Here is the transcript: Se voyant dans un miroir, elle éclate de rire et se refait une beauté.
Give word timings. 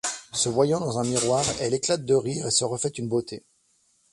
Se 0.33 0.49
voyant 0.49 0.79
dans 0.79 0.97
un 0.97 1.03
miroir, 1.03 1.45
elle 1.59 1.75
éclate 1.75 2.05
de 2.05 2.15
rire 2.15 2.47
et 2.47 2.49
se 2.49 2.65
refait 2.65 2.89
une 2.89 3.07
beauté. 3.07 3.43